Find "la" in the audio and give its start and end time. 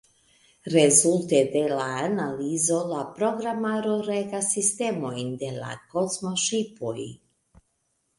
1.71-1.89, 2.91-3.01, 5.59-5.69